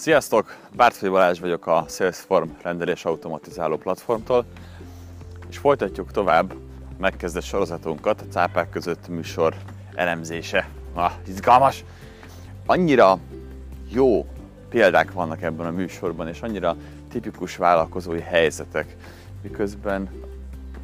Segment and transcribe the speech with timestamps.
[0.00, 0.56] Sziasztok!
[0.76, 4.44] Bártfai Balázs vagyok a Salesform rendelés automatizáló platformtól,
[5.48, 6.54] és folytatjuk tovább
[6.98, 9.54] megkezdett sorozatunkat, a cápák között műsor
[9.94, 10.68] elemzése.
[10.94, 11.84] Ah, izgalmas!
[12.66, 13.18] Annyira
[13.88, 14.26] jó
[14.68, 16.76] példák vannak ebben a műsorban, és annyira
[17.10, 18.96] tipikus vállalkozói helyzetek,
[19.42, 20.10] miközben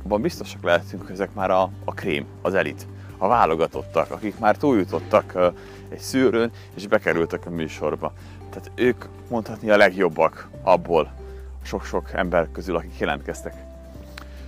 [0.05, 2.87] abban biztosak lehetünk, hogy ezek már a, a krém, az elit,
[3.19, 5.53] a válogatottak, akik már túljutottak
[5.89, 8.13] egy szűrőn, és bekerültek a műsorba.
[8.51, 11.13] Tehát ők mondhatni a legjobbak abból
[11.63, 13.55] sok-sok ember közül, akik jelentkeztek.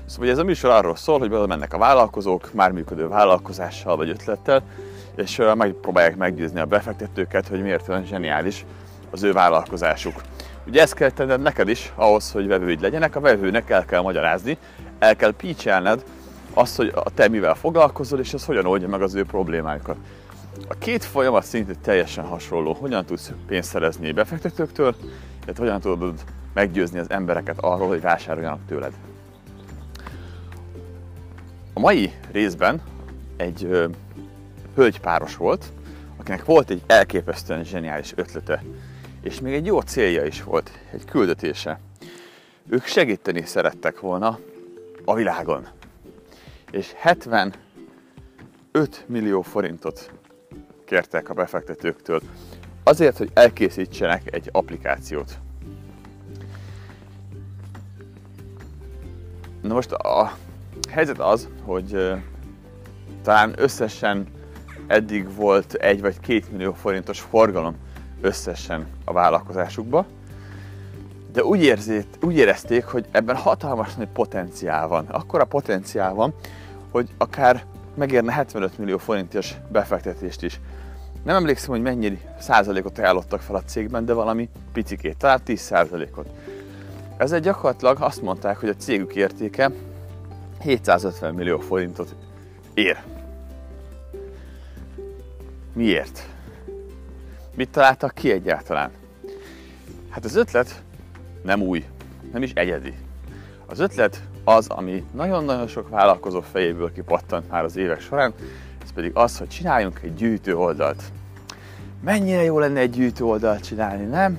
[0.06, 4.62] Szóval ez a műsor arról szól, hogy mennek a vállalkozók, már működő vállalkozással vagy ötlettel,
[5.16, 8.64] és megpróbálják meggyőzni a befektetőket, hogy miért olyan zseniális
[9.10, 10.20] az ő vállalkozásuk.
[10.66, 14.58] Ugye ezt kell tenned neked is, ahhoz, hogy vevőid legyenek, a vevőnek el kell magyarázni,
[14.98, 16.04] el kell pitchelned
[16.58, 19.96] azt, hogy te mivel foglalkozol, és ez hogyan oldja meg az ő problémáikat.
[20.68, 22.72] A két folyamat szinte teljesen hasonló.
[22.72, 24.94] Hogyan tudsz pénzt szerezni befektetőktől,
[25.44, 26.14] illetve hogyan tudod
[26.52, 28.92] meggyőzni az embereket arról, hogy vásároljanak tőled.
[31.72, 32.82] A mai részben
[33.36, 33.86] egy ö,
[34.74, 35.64] hölgypáros volt,
[36.16, 38.62] akinek volt egy elképesztően zseniális ötlete,
[39.20, 41.80] és még egy jó célja is volt, egy küldetése.
[42.68, 44.38] Ők segíteni szerettek volna
[45.04, 45.66] a világon.
[46.70, 47.58] És 75
[49.06, 50.12] millió forintot
[50.84, 52.20] kértek a befektetőktől
[52.82, 55.38] azért, hogy elkészítsenek egy applikációt.
[59.62, 60.32] Na most a
[60.90, 62.12] helyzet az, hogy
[63.22, 64.26] talán összesen
[64.86, 67.76] eddig volt egy vagy két millió forintos forgalom
[68.20, 70.06] összesen a vállalkozásukba,
[71.32, 75.06] de úgy, érzét, úgy érezték, hogy ebben hatalmas nagy potenciál van.
[75.06, 76.34] Akkora potenciál van,
[76.90, 77.64] hogy akár
[77.94, 80.60] megérne 75 millió forintos befektetést is.
[81.24, 86.28] Nem emlékszem, hogy mennyi százalékot ajánlottak fel a cégben, de valami picikét, talán 10 százalékot.
[87.16, 89.70] Ezzel gyakorlatilag azt mondták, hogy a cégük értéke
[90.60, 92.14] 750 millió forintot
[92.74, 93.02] ér.
[95.72, 96.26] Miért?
[97.54, 98.90] Mit találtak ki egyáltalán?
[100.08, 100.82] Hát az ötlet
[101.42, 101.84] nem új,
[102.32, 102.94] nem is egyedi.
[103.66, 108.32] Az ötlet az, ami nagyon-nagyon sok vállalkozó fejéből kipattant már az évek során,
[108.82, 111.02] ez pedig az, hogy csináljunk egy gyűjtő oldalt.
[112.04, 114.38] Mennyire jó lenne egy gyűjtő oldalt csinálni, nem?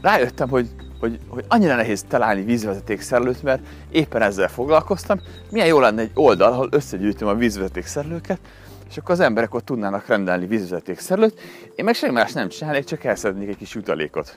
[0.00, 0.68] Rájöttem, hogy,
[1.00, 5.20] hogy, hogy annyira nehéz találni vízvezetékszerelőt, mert éppen ezzel foglalkoztam.
[5.50, 8.38] Milyen jó lenne egy oldal, ahol összegyűjtöm a vízvezetékszerelőket,
[8.88, 11.40] és akkor az emberek ott tudnának rendelni vízvezetékszerelőt.
[11.74, 14.36] Én meg semmi más nem csinálnék, csak elszednék egy kis jutalékot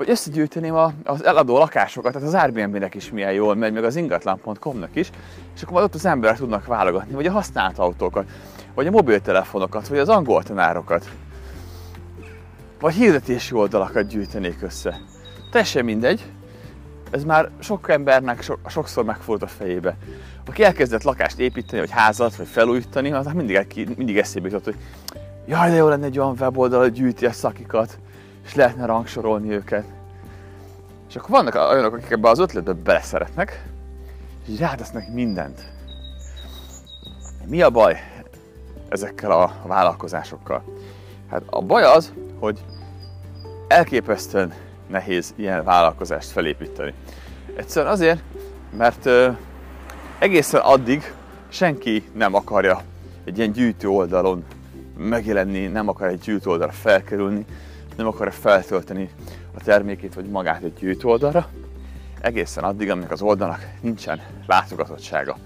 [0.00, 0.74] vagy összegyűjteném
[1.04, 5.10] az eladó lakásokat, tehát az Airbnb-nek is milyen jól megy, meg az ingatlan.com-nak is,
[5.54, 8.28] és akkor ott az emberek tudnak válogatni, vagy a használt autókat,
[8.74, 11.10] vagy a mobiltelefonokat, vagy az angol tanárokat,
[12.80, 15.00] vagy hirdetési oldalakat gyűjtenék össze.
[15.50, 16.32] Teljesen mindegy,
[17.10, 19.96] ez már sok embernek so, sokszor megfordult a fejébe.
[20.46, 24.76] Aki elkezdett lakást építeni, vagy házat, vagy felújítani, az mindig, mindig eszébe jutott, hogy
[25.46, 27.98] jaj, de jó lenne egy olyan weboldal, hogy gyűjti a szakikat,
[28.44, 29.84] és lehetne rangsorolni őket.
[31.08, 33.64] És akkor vannak olyanok, akik ebbe az ötletbe beleszeretnek,
[34.46, 35.60] és rátesznek mindent.
[37.46, 37.96] Mi a baj
[38.88, 40.64] ezekkel a vállalkozásokkal?
[41.30, 42.64] Hát a baj az, hogy
[43.68, 44.52] elképesztően
[44.86, 46.94] nehéz ilyen vállalkozást felépíteni.
[47.56, 48.22] Egyszerűen azért,
[48.76, 49.08] mert
[50.18, 51.14] egészen addig
[51.48, 52.82] senki nem akarja
[53.24, 54.44] egy ilyen gyűjtő oldalon
[54.96, 57.44] megjelenni, nem akar egy gyűjtő oldalra felkerülni,
[57.96, 59.10] nem akarja feltölteni
[59.54, 61.48] a termékét vagy magát egy gyűjtő oldalra,
[62.20, 65.36] egészen addig, amíg az oldalnak nincsen látogatottsága.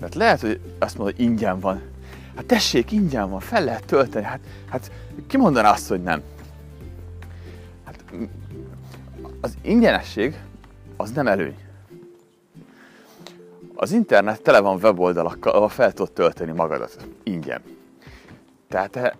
[0.00, 1.82] Mert lehet, hogy azt mondod, hogy ingyen van.
[2.36, 4.24] Hát tessék, ingyen van, fel lehet tölteni.
[4.24, 4.90] Hát, hát
[5.26, 6.22] ki mondaná azt, hogy nem?
[7.84, 8.04] Hát,
[9.40, 10.40] az ingyenesség
[10.96, 11.56] az nem előny.
[13.74, 17.62] Az internet tele van weboldalakkal, ahol fel tudod tölteni magadat ingyen.
[18.68, 19.16] Tehát te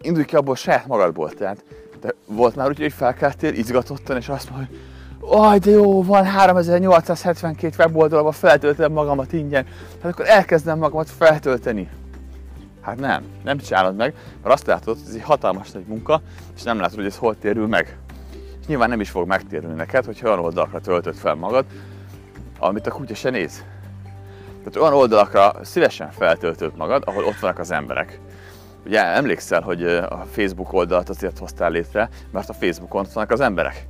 [0.00, 1.30] indulj ki abból saját magadból.
[1.30, 1.64] Tehát
[2.04, 4.78] de volt már úgy, hogy felkeltél izgatottan, és azt mondja, hogy
[5.38, 9.66] aj, de jó, van 3872 weboldalba feltöltöm magamat ingyen,
[10.02, 11.88] hát akkor elkezdem magamat feltölteni.
[12.80, 16.20] Hát nem, nem csinálod meg, mert azt látod, hogy ez egy hatalmas nagy munka,
[16.56, 17.98] és nem látod, hogy ez hol térül meg.
[18.60, 21.64] És nyilván nem is fog megtérülni neked, hogyha olyan oldalakra töltöd fel magad,
[22.58, 23.64] amit a kutya se néz.
[24.58, 28.20] Tehát olyan oldalakra szívesen feltöltöd magad, ahol ott vannak az emberek.
[28.86, 33.86] Ugye emlékszel, hogy a Facebook oldalt azért hoztál létre, mert a Facebookon vannak az emberek.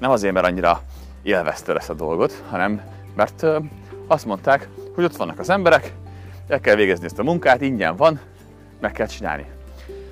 [0.00, 0.82] Nem azért, mert annyira
[1.22, 2.80] élvezte ezt a dolgot, hanem
[3.14, 3.46] mert
[4.06, 5.92] azt mondták, hogy ott vannak az emberek,
[6.48, 8.20] el kell végezni ezt a munkát, ingyen van,
[8.80, 9.46] meg kell csinálni.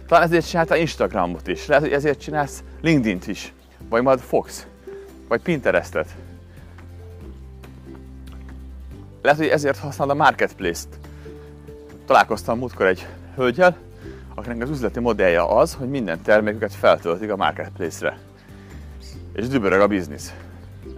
[0.06, 3.52] Talán ezért csinálta Instagramot is, lehet, hogy ezért csinálsz LinkedIn-t is,
[3.88, 4.66] vagy majd Fox,
[5.28, 6.08] vagy Pinterestet.
[9.22, 10.98] Lehet, hogy ezért használod a Marketplace-t.
[12.06, 13.76] Találkoztam múltkor egy hölgyel,
[14.34, 18.19] akinek az üzleti modellje az, hogy minden terméküket feltöltik a Marketplace-re.
[19.32, 20.34] És dübörög a biznisz.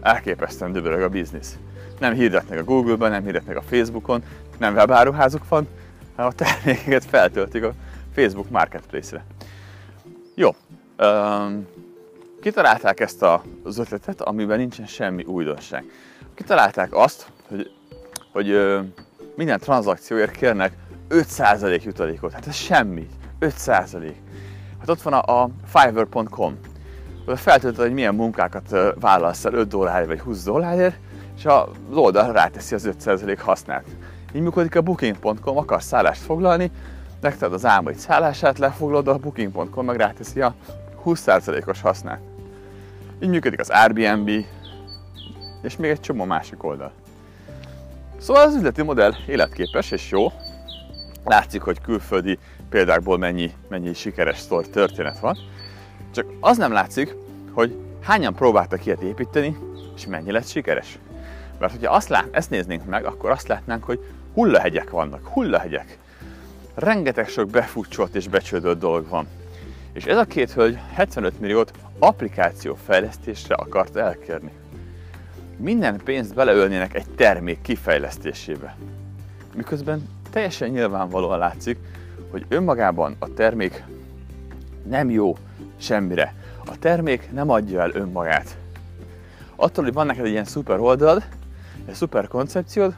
[0.00, 1.58] Elképesztően dübörög a biznisz.
[1.98, 4.22] Nem hirdetnek a Google-ben, nem hirdetnek a Facebookon,
[4.58, 5.68] nem webáruházuk van,
[6.16, 7.72] hanem a termékeket feltöltik a
[8.14, 9.24] Facebook Marketplace-re.
[10.34, 10.54] Jó,
[10.98, 11.66] um,
[12.40, 13.24] kitalálták ezt
[13.62, 15.84] az ötletet, amiben nincsen semmi újdonság.
[16.34, 17.70] Kitalálták azt, hogy,
[18.32, 18.78] hogy
[19.36, 20.72] minden tranzakcióért kérnek
[21.08, 22.32] 5% jutalékot.
[22.32, 23.08] Hát ez semmi.
[23.40, 24.12] 5%.
[24.78, 26.58] Hát ott van a, a fiverr.com.
[27.26, 30.98] Oda feltöltöd, hogy milyen munkákat vállalsz el 5 dollárért vagy 20 dollárért,
[31.36, 33.84] és az oldal ráteszi az 5% hasznát.
[34.32, 36.70] Így működik a booking.com, akarsz szállást foglalni,
[37.20, 40.54] neked az álmaid szállását lefoglalod, a booking.com meg ráteszi a
[41.04, 42.20] 20%-os hasznát.
[43.20, 44.30] Így működik az Airbnb,
[45.62, 46.92] és még egy csomó másik oldal.
[48.18, 50.32] Szóval az üzleti modell életképes és jó.
[51.24, 52.38] Látszik, hogy külföldi
[52.68, 55.36] példákból mennyi, mennyi sikeres sztor történet van.
[56.10, 57.14] Csak az nem látszik,
[57.52, 59.56] hogy hányan próbáltak ilyet építeni,
[59.96, 60.98] és mennyi lett sikeres.
[61.58, 64.00] Mert hogyha azt lát, ezt néznénk meg, akkor azt látnánk, hogy
[64.34, 65.98] hullahegyek vannak, hullahegyek.
[66.74, 69.26] Rengeteg sok befutcsolt és becsődött dolog van.
[69.92, 74.50] És ez a két hölgy 75 milliót applikáció fejlesztésre akart elkérni.
[75.56, 78.76] Minden pénzt beleölnének egy termék kifejlesztésébe.
[79.54, 81.78] Miközben teljesen nyilvánvalóan látszik,
[82.36, 83.84] hogy önmagában a termék
[84.88, 85.36] nem jó
[85.76, 86.34] semmire.
[86.66, 88.58] A termék nem adja el önmagát.
[89.56, 91.22] Attól, hogy van neked egy ilyen szuper oldalad,
[91.86, 92.94] egy szuper koncepciód,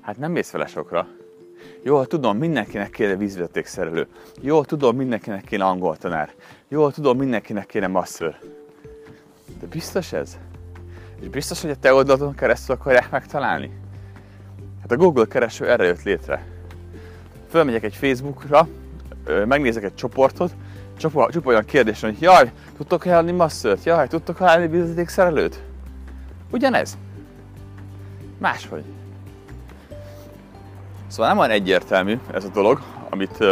[0.00, 1.06] hát nem mész vele sokra.
[1.82, 4.06] Jól tudom, mindenkinek kéne vízvezetékszerelő.
[4.40, 6.32] Jól tudom, mindenkinek kéne angol tanár.
[6.68, 8.36] Jól tudom, mindenkinek kéne masször.
[9.60, 10.38] De biztos ez?
[11.20, 13.70] És biztos, hogy a te oldalon keresztül akarják megtalálni?
[14.80, 16.59] Hát a Google kereső erre jött létre.
[17.50, 18.68] Fölmegyek egy Facebookra,
[19.44, 20.52] megnézek egy csoportot,
[20.98, 23.84] csupa, csupa olyan kérdés, hogy jaj, tudtok ajánlani masszört?
[23.84, 25.62] Jaj, tudtok ajánlani vezetékszerelőt?
[26.50, 26.98] Ugyanez.
[28.38, 28.84] Máshogy.
[31.06, 33.44] Szóval nem olyan egyértelmű ez a dolog, amit,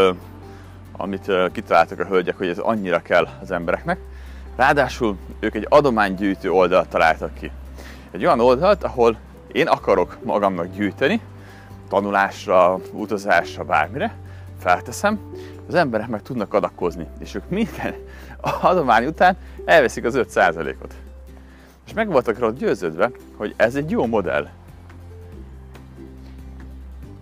[0.92, 3.98] amit kitaláltak a hölgyek, hogy ez annyira kell az embereknek.
[4.56, 7.50] Ráadásul ők egy adománygyűjtő oldalt találtak ki.
[8.10, 9.18] Egy olyan oldalt, ahol
[9.52, 11.20] én akarok magamnak gyűjteni,
[11.88, 14.14] tanulásra, utazásra, bármire,
[14.58, 15.20] felteszem,
[15.69, 17.94] az emberek meg tudnak adakozni, és ők minden
[18.61, 20.94] adomány után elveszik az 5%-ot.
[21.87, 24.49] És meg voltak rá győződve, hogy ez egy jó modell.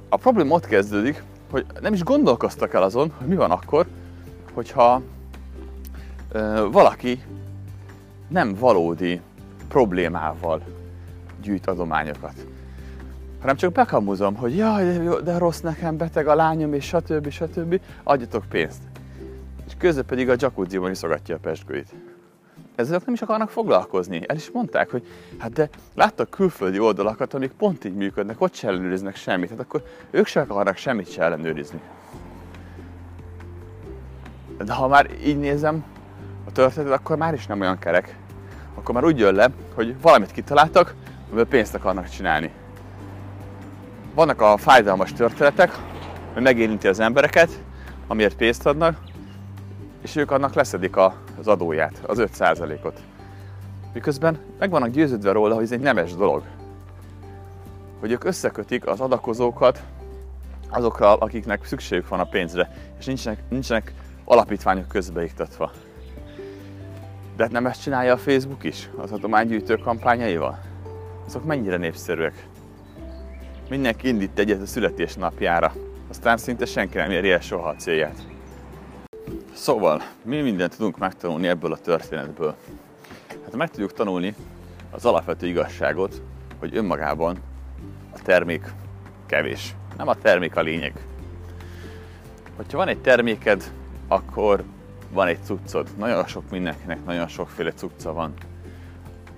[0.08, 3.86] A probléma ott kezdődik, hogy nem is gondolkoztak el azon, hogy mi van akkor,
[4.52, 5.02] hogyha
[6.28, 7.22] ö, valaki
[8.28, 9.20] nem valódi
[9.68, 10.60] problémával
[11.42, 12.46] gyűjt adományokat
[13.40, 17.30] hanem csak bekamuzom, hogy jaj, de, de rossz nekem, beteg a lányom, és stb.
[17.30, 17.80] stb.
[18.02, 18.82] Adjatok pénzt.
[19.66, 21.94] És közben pedig a jacuzziban iszogatja a pesgőit.
[22.74, 24.20] Ezzel nem is akarnak foglalkozni.
[24.26, 25.06] El is mondták, hogy
[25.38, 29.82] hát de láttak külföldi oldalakat, amik pont így működnek, ott se ellenőriznek semmit, hát akkor
[30.10, 31.80] ők sem akarnak semmit se ellenőrizni.
[34.64, 35.84] De ha már így nézem
[36.46, 38.16] a történetet, akkor már is nem olyan kerek.
[38.74, 40.94] Akkor már úgy jön le, hogy valamit kitaláltak,
[41.26, 42.50] amiből pénzt akarnak csinálni
[44.16, 45.78] vannak a fájdalmas történetek,
[46.32, 47.50] hogy megérinti az embereket,
[48.06, 48.98] amiért pénzt adnak,
[50.02, 53.00] és ők annak leszedik az adóját, az 5%-ot.
[53.92, 56.42] Miközben meg vannak győződve róla, hogy ez egy nemes dolog.
[58.00, 59.82] Hogy ők összekötik az adakozókat
[60.68, 63.92] azokra, akiknek szükségük van a pénzre, és nincsenek, nincsenek
[64.24, 65.72] alapítványok közbeiktatva.
[67.36, 70.58] De hát nem ezt csinálja a Facebook is, az adománygyűjtő kampányaival?
[71.26, 72.46] Azok mennyire népszerűek?
[73.68, 75.72] Mindenki indít egyet a születésnapjára,
[76.08, 78.26] aztán szinte senki nem éri el soha a célját.
[79.54, 82.54] Szóval, mi mindent tudunk megtanulni ebből a történetből?
[83.28, 84.34] Hát meg tudjuk tanulni
[84.90, 86.22] az alapvető igazságot,
[86.58, 87.36] hogy önmagában
[88.14, 88.72] a termék
[89.26, 89.74] kevés.
[89.96, 90.92] Nem a termék a lényeg.
[92.56, 93.72] Hogyha van egy terméked,
[94.08, 94.62] akkor
[95.12, 95.88] van egy cuccod.
[95.98, 98.34] Nagyon sok mindenkinek nagyon sokféle cucca van.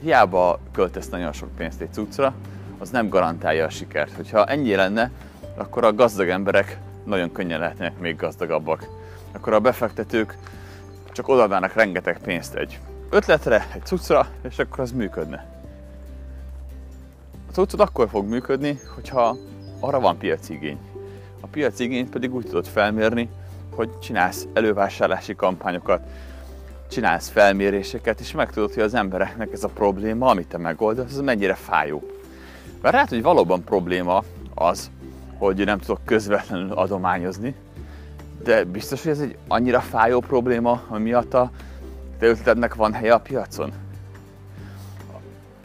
[0.00, 2.34] Hiába költesz nagyon sok pénzt egy cuccra,
[2.78, 4.12] az nem garantálja a sikert.
[4.16, 5.10] Hogyha ennyi lenne,
[5.56, 8.88] akkor a gazdag emberek nagyon könnyen lehetnek még gazdagabbak.
[9.32, 10.36] Akkor a befektetők
[11.12, 12.78] csak odaadnának rengeteg pénzt egy
[13.10, 15.46] ötletre, egy cuccra, és akkor az működne.
[17.48, 19.36] A cuccod akkor fog működni, hogyha
[19.80, 20.78] arra van piaci igény.
[21.40, 23.28] A piaci igényt pedig úgy tudod felmérni,
[23.74, 26.02] hogy csinálsz elővásárlási kampányokat,
[26.90, 31.54] csinálsz felméréseket, és megtudod, hogy az embereknek ez a probléma, amit te megoldasz, az mennyire
[31.54, 32.17] fájó.
[32.80, 34.22] Mert lehet, hogy valóban probléma
[34.54, 34.90] az,
[35.38, 37.54] hogy nem tudok közvetlenül adományozni,
[38.42, 41.50] de biztos, hogy ez egy annyira fájó probléma, ami miatt a
[42.18, 43.72] te ötletednek van helye a piacon?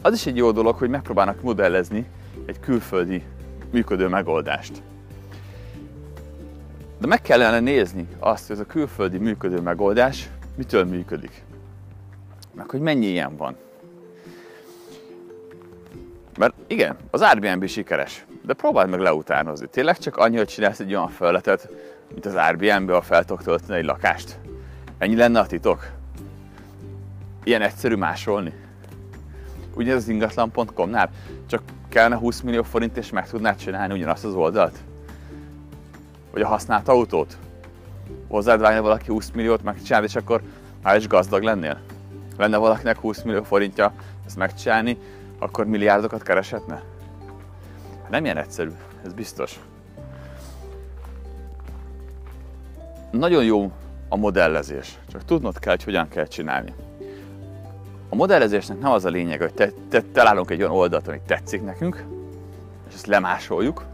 [0.02, 2.06] Az is egy jó dolog, hogy megpróbálnak modellezni
[2.46, 3.22] egy külföldi
[3.70, 4.82] működő megoldást.
[6.98, 11.44] De meg kellene nézni azt, hogy ez a külföldi működő megoldás mitől működik.
[12.54, 13.56] Meg hogy mennyi ilyen van.
[16.38, 19.66] Mert igen, az Airbnb sikeres, de próbáld meg leutánozni.
[19.66, 21.68] Tényleg csak annyi, hogy csinálsz egy olyan felületet,
[22.12, 24.38] mint az Airbnb, a fel tudok tölteni egy lakást.
[24.98, 25.90] Ennyi lenne a titok?
[27.44, 28.52] Ilyen egyszerű másolni?
[29.74, 31.10] Ugye az ingatlan.com-nál
[31.46, 34.78] csak kellene 20 millió forint és meg tudnád csinálni ugyanazt az oldalt?
[36.32, 37.36] Vagy a használt autót?
[38.28, 40.42] Hozzád vágna valaki 20 milliót megcsinálni, és akkor
[40.82, 41.80] már is gazdag lennél?
[42.36, 43.92] Lenne valakinek 20 millió forintja
[44.26, 44.98] ezt megcsinálni,
[45.44, 46.82] akkor milliárdokat kereshetne?
[48.10, 48.70] Nem ilyen egyszerű,
[49.04, 49.60] ez biztos.
[53.10, 53.72] Nagyon jó
[54.08, 56.74] a modellezés, csak tudnod kell, hogy hogyan kell csinálni.
[58.08, 61.64] A modellezésnek nem az a lényeg, hogy te, te, találunk egy olyan oldalt, ami tetszik
[61.64, 62.04] nekünk,
[62.88, 63.84] és ezt lemásoljuk,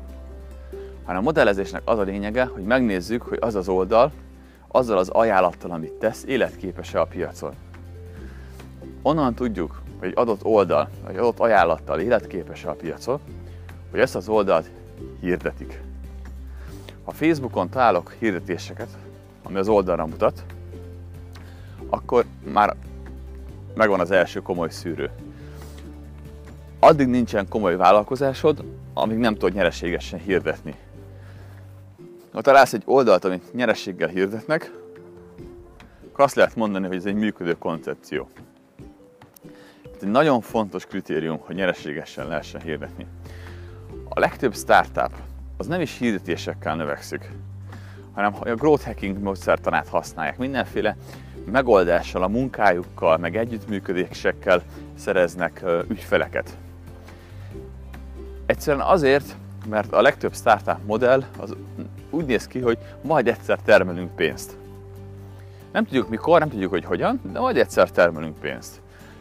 [1.05, 4.13] hanem a modellezésnek az a lényege, hogy megnézzük, hogy az az oldal,
[4.69, 7.55] azzal az ajánlattal, amit tesz, életképes-e a piacon.
[9.03, 13.21] Onnan tudjuk, hogy egy adott oldal, vagy adott ajánlattal életképes-e a piacon,
[13.91, 14.71] hogy ezt az oldalt
[15.21, 15.81] hirdetik.
[17.05, 18.89] Ha Facebookon találok hirdetéseket,
[19.43, 20.45] ami az oldalra mutat,
[21.89, 22.77] akkor már
[23.75, 25.11] megvan az első komoly szűrő.
[26.79, 28.65] Addig nincsen komoly vállalkozásod,
[28.95, 30.75] amíg nem tudod nyereségesen hirdetni.
[32.33, 34.73] Ha találsz egy oldalt, amit nyerességgel hirdetnek,
[36.11, 38.29] akkor azt lehet mondani, hogy ez egy működő koncepció.
[40.03, 43.07] Egy nagyon fontos kritérium, hogy nyereségesen lehessen hirdetni.
[44.09, 45.13] A legtöbb startup
[45.57, 47.31] az nem is hirdetésekkel növekszik,
[48.13, 50.39] hanem a growth hacking módszertanát használják.
[50.39, 50.97] Mindenféle
[51.45, 54.63] megoldással, a munkájukkal, meg együttműködésekkel
[54.95, 56.57] szereznek ügyfeleket.
[58.47, 59.37] Egyszerűen azért,
[59.69, 61.57] mert a legtöbb startup modell az
[62.11, 64.57] úgy néz ki, hogy majd egyszer termelünk pénzt.
[65.73, 68.81] Nem tudjuk mikor, nem tudjuk, hogy hogyan, de majd egyszer termelünk pénzt.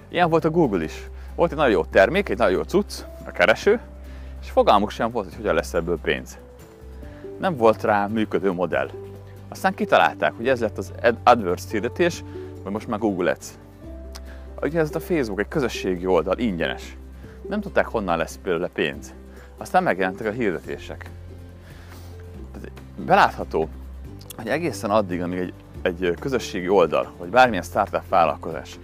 [0.10, 1.10] Ilyen volt a Google is.
[1.36, 2.94] Volt egy nagyon jó termék, egy nagyon jó cucc,
[3.26, 3.80] a kereső,
[4.42, 6.38] és fogalmuk sem volt, hogy hogyan lesz ebből pénz.
[7.40, 8.90] Nem volt rá működő modell.
[9.50, 12.24] Aztán kitalálták, hogy ez lett az AdWords hirdetés,
[12.64, 13.48] vagy most már Google Ads.
[14.62, 16.98] Ugye ez a Facebook egy közösségi oldal, ingyenes.
[17.50, 19.14] Nem tudták, honnan lesz belőle pénz.
[19.58, 21.10] Aztán megjelentek a hirdetések.
[23.06, 23.70] Belátható,
[24.38, 28.80] hogy egészen addig, amíg egy, egy közösségi oldal, vagy bármilyen startup vállalkozás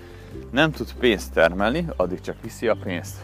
[0.51, 3.15] nem tud pénzt termelni, addig csak viszi a pénzt.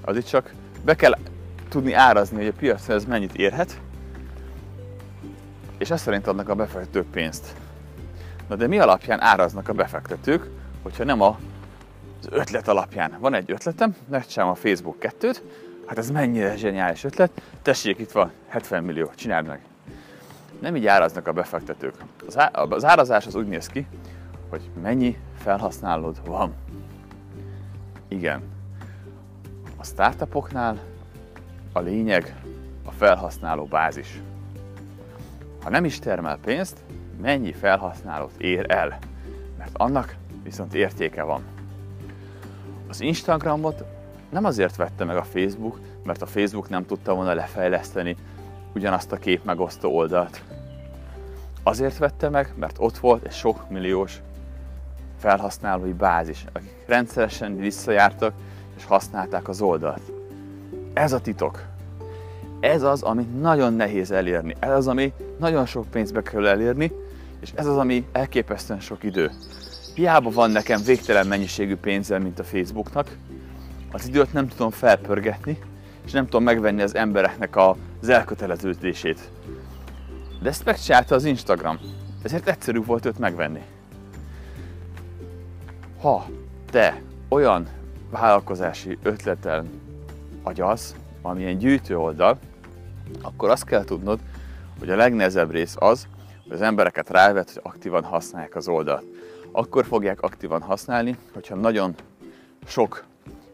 [0.00, 1.18] Addig csak be kell
[1.68, 3.80] tudni árazni, hogy a piacon ez mennyit érhet,
[5.78, 7.54] és ezt szerint adnak a befektetők pénzt.
[8.48, 10.50] Na de mi alapján áraznak a befektetők,
[10.82, 11.38] hogyha nem a,
[12.20, 13.16] az ötlet alapján?
[13.18, 15.36] Van egy ötletem, megcsinálom a Facebook 2-t,
[15.86, 19.60] hát ez mennyire zseniális ötlet, tessék, itt van 70 millió, csináld meg.
[20.60, 21.94] Nem így áraznak a befektetők.
[22.26, 23.86] Az, á, az árazás az úgy néz ki,
[24.50, 26.54] hogy mennyi felhasználód van.
[28.08, 28.42] Igen.
[29.76, 30.78] A startupoknál
[31.72, 32.34] a lényeg
[32.84, 34.20] a felhasználó bázis.
[35.62, 36.84] Ha nem is termel pénzt,
[37.20, 38.98] mennyi felhasználót ér el?
[39.58, 41.42] Mert annak viszont értéke van.
[42.88, 43.84] Az Instagramot
[44.30, 48.16] nem azért vette meg a Facebook, mert a Facebook nem tudta volna lefejleszteni
[48.74, 50.42] ugyanazt a kép megosztó oldalt.
[51.62, 54.20] Azért vette meg, mert ott volt egy sok milliós
[55.20, 58.32] felhasználói bázis, akik rendszeresen visszajártak
[58.76, 60.12] és használták az oldalt.
[60.92, 61.62] Ez a titok.
[62.60, 64.54] Ez az, ami nagyon nehéz elérni.
[64.58, 66.92] Ez az, ami nagyon sok pénzbe kell elérni,
[67.40, 69.30] és ez az, ami elképesztően sok idő.
[69.94, 73.16] Hiába van nekem végtelen mennyiségű pénzem, mint a Facebooknak,
[73.92, 75.58] az időt nem tudom felpörgetni,
[76.04, 79.30] és nem tudom megvenni az embereknek az elköteleződését.
[80.42, 81.78] De ezt megcsinálta az Instagram,
[82.22, 83.62] ezért egyszerű volt őt megvenni.
[86.00, 86.26] Ha
[86.70, 87.68] te olyan
[88.10, 89.80] vállalkozási ötleten
[90.42, 92.38] agyalsz, amilyen gyűjtő oldal,
[93.22, 94.18] akkor azt kell tudnod,
[94.78, 96.06] hogy a legnehezebb rész az,
[96.42, 99.04] hogy az embereket rávet, hogy aktívan használják az oldalt.
[99.52, 101.94] Akkor fogják aktívan használni, hogyha nagyon
[102.66, 103.04] sok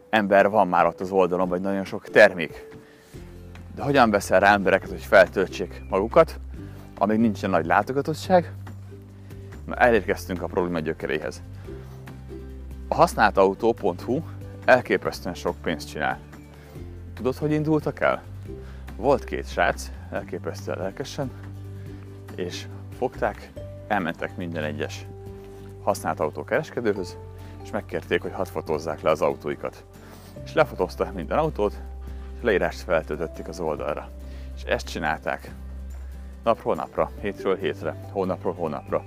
[0.09, 2.67] ember van már ott az oldalon, vagy nagyon sok termék.
[3.75, 6.39] De hogyan veszel rá embereket, hogy feltöltsék magukat?
[6.97, 8.53] amíg nincsen nagy látogatottság,
[9.65, 11.41] már elérkeztünk a probléma gyökeréhez.
[12.87, 14.21] A használtautó.hu
[14.65, 16.19] elképesztően sok pénzt csinál.
[17.13, 18.23] Tudod, hogy indultak el?
[18.95, 21.31] Volt két srác, elképesztően lelkesen,
[22.35, 22.67] és
[22.97, 23.51] fogták,
[23.87, 25.05] elmentek minden egyes
[25.83, 27.17] használt autókereskedőhöz,
[27.63, 29.85] és megkérték, hogy hadd fotózzák le az autóikat.
[30.43, 31.73] És lefotóztak minden autót,
[32.35, 34.09] és leírást feltöltötték az oldalra.
[34.55, 35.51] És ezt csinálták
[36.43, 39.05] napról napra, hétről hétre, hónapról hónapra.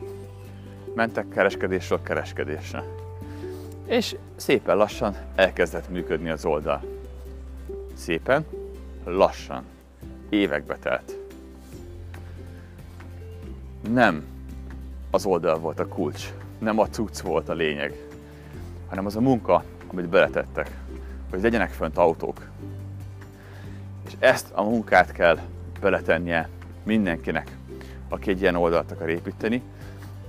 [0.95, 3.00] Mentek kereskedésről kereskedésre.
[3.91, 6.83] És szépen lassan elkezdett működni az oldal.
[7.95, 8.47] Szépen,
[9.05, 9.65] lassan,
[10.29, 11.17] évekbe telt.
[13.89, 14.25] Nem
[15.11, 17.95] az oldal volt a kulcs, nem a cucc volt a lényeg,
[18.89, 20.77] hanem az a munka, amit beletettek,
[21.31, 22.49] hogy legyenek fönt autók.
[24.07, 25.39] És ezt a munkát kell
[25.81, 26.49] beletennie
[26.83, 27.57] mindenkinek,
[28.09, 29.63] aki egy ilyen oldalt akar építeni,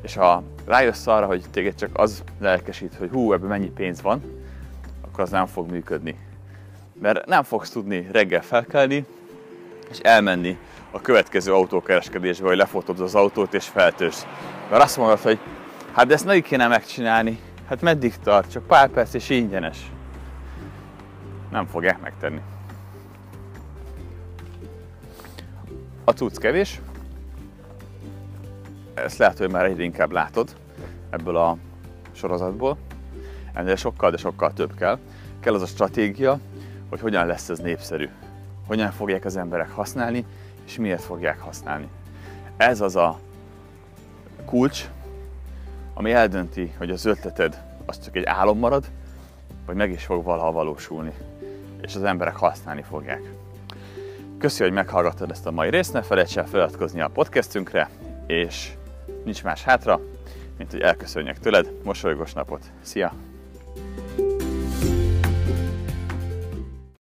[0.02, 4.22] és ha rájössz arra, hogy téged csak az lelkesít, hogy hú, ebben mennyi pénz van,
[5.02, 6.16] akkor az nem fog működni.
[7.02, 9.06] Mert nem fogsz tudni reggel felkelni,
[9.90, 10.58] és elmenni
[10.92, 14.26] a következő autókereskedésbe, hogy lefotod az autót és feltősz.
[14.70, 15.40] Mert azt mondod, hogy
[15.92, 19.92] hát de ezt neki kéne megcsinálni, hát meddig tart, csak pár perc és ingyenes.
[21.52, 22.42] Nem fogják megtenni.
[26.04, 26.80] A cucc kevés,
[29.04, 30.56] ezt lehet, hogy már egyre inkább látod
[31.10, 31.58] ebből a
[32.12, 32.78] sorozatból.
[33.54, 35.00] Ennél sokkal, de sokkal több kell.
[35.40, 36.40] Kell az a stratégia,
[36.90, 38.10] hogy hogyan lesz ez népszerű.
[38.68, 40.26] Hogyan fogják az emberek használni,
[40.66, 41.88] és miért fogják használni.
[42.58, 43.20] Ez az a
[44.46, 44.90] kulcs,
[45.94, 48.86] ami eldönti, hogy az ötleted az csak egy álom marad,
[49.66, 51.14] vagy meg is fog valaha valósulni,
[51.82, 53.22] és az emberek használni fogják.
[54.38, 57.90] Köszi, hogy meghallgattad ezt a mai részt, ne felejts el feliratkozni a podcastünkre,
[58.28, 58.72] és
[59.24, 60.00] nincs más hátra,
[60.58, 61.72] mint hogy elköszönjek tőled.
[61.84, 62.72] Mosolygos napot!
[62.82, 63.31] Szia!